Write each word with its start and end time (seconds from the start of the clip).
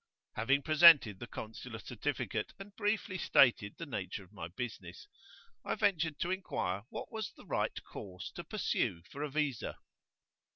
Having 0.33 0.63
presented 0.63 1.19
the 1.19 1.27
consular 1.27 1.77
certificate 1.77 2.53
and 2.57 2.75
briefly 2.75 3.19
stated 3.19 3.75
the 3.77 3.85
nature 3.85 4.23
of 4.23 4.33
my 4.33 4.47
business, 4.47 5.07
I 5.63 5.75
ventured 5.75 6.17
to 6.21 6.31
inquire 6.31 6.85
what 6.89 7.11
was 7.11 7.31
the 7.33 7.45
right 7.45 7.79
course 7.83 8.31
to 8.31 8.43
pursue 8.43 9.03
for 9.03 9.21
a 9.21 9.29
visa. 9.29 9.77